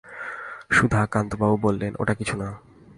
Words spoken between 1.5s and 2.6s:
বললেন, ওটা কিছু না।